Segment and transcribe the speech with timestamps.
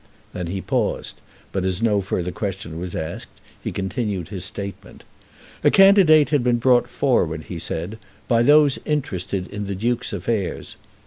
[0.33, 1.21] Then he paused,
[1.51, 3.29] but as no further question was asked,
[3.63, 5.03] he continued his statement.
[5.63, 10.75] "A candidate had been brought forward," he said, "by those interested in the Duke's affairs.